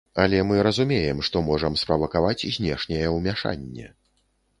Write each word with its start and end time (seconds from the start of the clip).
Але 0.21 0.37
мы 0.51 0.55
разумеем, 0.67 1.19
што 1.27 1.41
можам 1.49 1.75
справакаваць 1.81 2.47
знешняе 2.57 3.07
ўмяшанне. 3.19 3.87